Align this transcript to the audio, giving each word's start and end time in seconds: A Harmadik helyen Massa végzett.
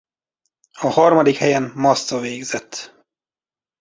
A 0.79 0.87
Harmadik 0.87 1.35
helyen 1.35 1.71
Massa 1.75 2.19
végzett. 2.19 2.95